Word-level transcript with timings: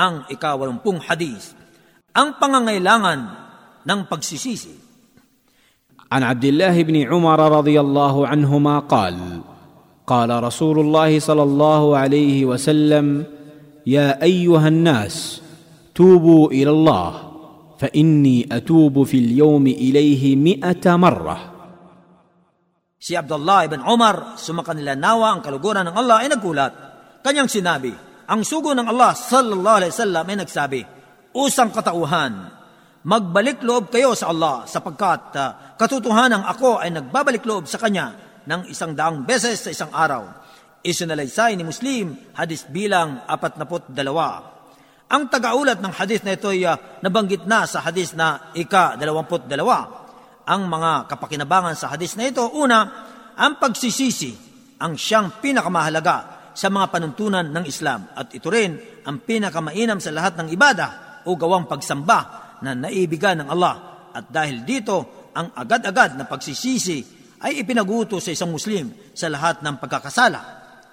ang 0.00 0.27
ikawalumpung 0.31 1.03
hadis. 1.03 1.55
Ang 2.11 2.35
pangangailangan 2.39 3.19
ng 3.87 3.99
pagsisisi. 4.07 4.91
عن 6.11 6.27
عبد 6.27 6.45
الله 6.45 6.75
بن 6.83 6.97
عمر 7.07 7.39
رضي 7.39 7.79
الله 7.79 8.15
عنهما 8.27 8.79
قال 8.91 9.15
قال 10.03 10.29
رسول 10.43 10.83
الله 10.83 11.23
صلى 11.23 11.43
الله 11.43 11.83
عليه 11.97 12.45
وسلم 12.51 13.23
يا 13.87 14.19
ايها 14.19 14.67
الناس 14.67 15.41
توبوا 15.95 16.51
الى 16.51 16.67
الله 16.67 17.11
فاني 17.79 18.37
اتوب 18.51 19.03
في 19.07 19.17
اليوم 19.17 19.67
اليه 19.67 20.35
مئه 20.35 20.85
مره 20.99 21.39
Si 23.01 23.17
Abdullah 23.17 23.65
ibn 23.65 23.81
Umar, 23.81 24.37
sumakan 24.37 24.77
nila 24.77 24.93
nawa 24.93 25.33
ang 25.33 25.41
kaluguran 25.41 25.89
ng 25.89 25.95
Allah 25.97 26.21
ay 26.21 26.29
nagulat. 26.29 26.69
Kanyang 27.25 27.49
sinabi, 27.49 27.89
ang 28.27 28.41
sugo 28.45 28.75
ng 28.75 28.87
Allah 28.87 29.17
sallallahu 29.17 29.77
alaihi 29.81 29.93
wasallam 29.93 30.25
ay 30.25 30.37
nagsabi, 30.41 30.81
Usang 31.31 31.71
katauhan, 31.71 32.51
magbalik 33.07 33.63
loob 33.63 33.87
kayo 33.87 34.11
sa 34.13 34.29
Allah 34.29 34.67
sapagkat 34.67 35.21
uh, 35.39 35.49
katotohanan 35.79 36.43
ako 36.43 36.77
ay 36.77 36.91
nagbabalik 36.91 37.47
loob 37.47 37.65
sa 37.65 37.79
Kanya 37.79 38.13
ng 38.45 38.67
isang 38.67 38.91
daang 38.91 39.23
beses 39.23 39.63
sa 39.63 39.71
isang 39.71 39.91
araw. 39.95 40.27
Isinalaysay 40.81 41.55
ni 41.55 41.63
Muslim, 41.63 42.35
hadis 42.35 42.67
bilang 42.67 43.23
apat 43.29 43.55
naput 43.55 43.85
dalawa. 43.87 44.49
Ang 45.11 45.27
tagaulat 45.27 45.83
ng 45.83 45.93
hadis 45.93 46.23
na 46.23 46.35
ito 46.35 46.51
ay 46.51 46.67
uh, 46.67 46.75
nabanggit 47.03 47.47
na 47.47 47.63
sa 47.67 47.83
hadis 47.83 48.15
na 48.15 48.51
ika 48.55 48.95
dalawamput 48.95 49.47
dalawa 49.47 50.01
ang 50.47 50.67
mga 50.67 51.11
kapakinabangan 51.11 51.75
sa 51.75 51.91
hadis 51.91 52.15
na 52.15 52.27
ito. 52.27 52.43
Una, 52.55 52.79
ang 53.35 53.59
pagsisisi 53.59 54.51
ang 54.81 54.97
siyang 54.97 55.39
pinakamahalaga 55.39 56.30
sa 56.51 56.67
mga 56.67 56.91
panuntunan 56.91 57.47
ng 57.47 57.65
Islam 57.67 58.11
at 58.15 58.31
ito 58.35 58.51
rin 58.51 58.75
ang 59.07 59.23
pinakamainam 59.23 59.97
sa 59.97 60.11
lahat 60.11 60.37
ng 60.39 60.47
ibada 60.51 60.87
o 61.25 61.35
gawang 61.35 61.69
pagsamba 61.69 62.19
na 62.61 62.77
naibigan 62.77 63.41
ng 63.41 63.47
Allah. 63.49 63.75
At 64.11 64.27
dahil 64.27 64.67
dito, 64.67 65.29
ang 65.31 65.55
agad-agad 65.55 66.19
na 66.19 66.27
pagsisisi 66.27 66.99
ay 67.41 67.63
ipinaguto 67.63 68.19
sa 68.19 68.35
isang 68.35 68.51
Muslim 68.51 68.91
sa 69.15 69.31
lahat 69.31 69.63
ng 69.63 69.75
pagkakasala. 69.79 70.39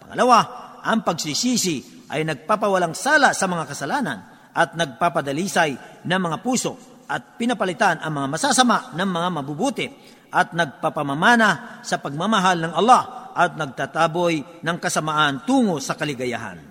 Pangalawa, 0.00 0.38
ang 0.80 1.04
pagsisisi 1.04 2.08
ay 2.08 2.24
nagpapawalang 2.24 2.96
sala 2.96 3.36
sa 3.36 3.44
mga 3.44 3.64
kasalanan 3.68 4.18
at 4.54 4.74
nagpapadalisay 4.74 6.02
ng 6.06 6.20
mga 6.20 6.36
puso 6.40 7.04
at 7.10 7.36
pinapalitan 7.36 8.00
ang 8.00 8.22
mga 8.22 8.28
masasama 8.30 8.94
ng 8.94 9.08
mga 9.10 9.28
mabubuti 9.34 9.86
at 10.30 10.54
nagpapamamana 10.54 11.82
sa 11.82 11.98
pagmamahal 11.98 12.62
ng 12.62 12.72
Allah 12.74 13.19
at 13.34 13.56
nagtataboy 13.56 14.62
ng 14.62 14.76
kasamaan 14.78 15.46
tungo 15.46 15.78
sa 15.78 15.96
kaligayahan. 15.96 16.70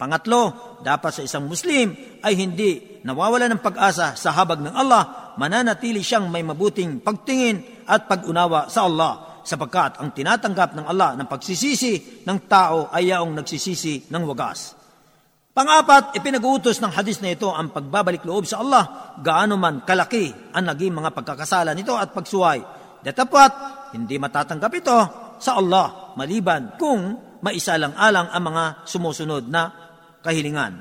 Pangatlo, 0.00 0.80
dapat 0.80 1.12
sa 1.12 1.22
isang 1.28 1.44
Muslim 1.44 1.92
ay 2.24 2.32
hindi 2.32 3.04
nawawala 3.04 3.52
ng 3.52 3.60
pag-asa 3.60 4.16
sa 4.16 4.32
habag 4.32 4.64
ng 4.64 4.72
Allah, 4.72 5.36
mananatili 5.36 6.00
siyang 6.00 6.32
may 6.32 6.40
mabuting 6.40 7.04
pagtingin 7.04 7.84
at 7.84 8.08
pag-unawa 8.08 8.72
sa 8.72 8.88
Allah 8.88 9.44
sapagkat 9.44 10.00
ang 10.00 10.16
tinatanggap 10.16 10.72
ng 10.72 10.88
Allah 10.88 11.20
ng 11.20 11.28
pagsisisi 11.28 12.24
ng 12.24 12.38
tao 12.48 12.88
ay 12.88 13.12
yaong 13.12 13.44
nagsisisi 13.44 14.08
ng 14.08 14.22
wagas. 14.24 14.80
Pangapat, 15.52 16.16
ipinag-uutos 16.16 16.80
ng 16.80 16.96
hadis 16.96 17.20
na 17.20 17.36
ito 17.36 17.52
ang 17.52 17.68
pagbabalik 17.68 18.24
loob 18.24 18.48
sa 18.48 18.64
Allah, 18.64 19.12
gaano 19.20 19.60
man 19.60 19.84
kalaki 19.84 20.32
ang 20.56 20.64
naging 20.64 20.96
mga 20.96 21.12
pagkakasala 21.12 21.76
nito 21.76 21.92
at 21.92 22.16
pagsuway. 22.16 22.64
Datapat, 23.04 23.52
hindi 23.92 24.16
matatanggap 24.16 24.72
ito 24.72 24.98
sa 25.40 25.56
Allah, 25.56 26.14
maliban 26.14 26.76
kung 26.76 27.16
maisalang-alang 27.40 28.28
ang 28.30 28.44
mga 28.44 28.64
sumusunod 28.84 29.48
na 29.48 29.72
kahilingan. 30.20 30.76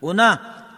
Una, 0.00 0.28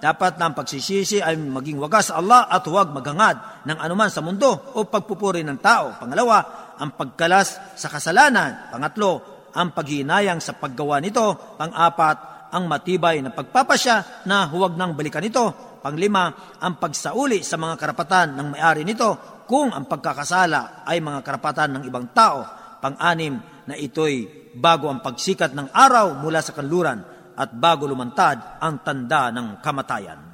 dapat 0.00 0.41
na 0.41 0.50
ang 0.50 0.55
pagsisisi 0.56 1.20
ay 1.20 1.36
maging 1.36 1.77
wagas 1.78 2.11
sa 2.11 2.19
Allah 2.19 2.48
at 2.48 2.64
huwag 2.67 2.91
maghangad 2.91 3.69
ng 3.69 3.78
anuman 3.78 4.08
sa 4.08 4.25
mundo 4.25 4.73
o 4.75 4.89
pagpupuri 4.89 5.45
ng 5.45 5.61
tao. 5.61 6.01
Pangalawa, 6.01 6.39
ang 6.81 6.97
pagkalas 6.97 7.77
sa 7.77 7.92
kasalanan. 7.92 8.73
Pangatlo, 8.73 9.45
ang 9.52 9.77
paghinayang 9.77 10.40
sa 10.40 10.57
paggawa 10.57 10.98
nito. 11.05 11.55
Pang-apat, 11.61 12.48
ang 12.51 12.67
matibay 12.67 13.23
na 13.23 13.30
pagpapasya 13.30 14.27
na 14.27 14.48
huwag 14.51 14.74
nang 14.74 14.96
balikan 14.96 15.23
ito. 15.23 15.79
Panglima, 15.85 16.57
ang 16.58 16.80
pagsauli 16.80 17.45
sa 17.45 17.57
mga 17.61 17.77
karapatan 17.77 18.36
ng 18.36 18.46
may-ari 18.57 18.83
nito 18.83 19.45
kung 19.46 19.69
ang 19.70 19.85
pagkakasala 19.85 20.85
ay 20.89 21.01
mga 21.01 21.20
karapatan 21.20 21.77
ng 21.77 21.83
ibang 21.86 22.08
tao. 22.17 22.59
Pang-anim, 22.80 23.39
na 23.70 23.79
ito'y 23.79 24.51
bago 24.58 24.91
ang 24.91 24.98
pagsikat 24.98 25.55
ng 25.55 25.70
araw 25.70 26.18
mula 26.18 26.42
sa 26.42 26.51
kanluran 26.51 26.98
at 27.39 27.55
bago 27.55 27.86
lumantad 27.86 28.58
ang 28.58 28.83
tanda 28.83 29.30
ng 29.30 29.63
kamatayan. 29.63 30.30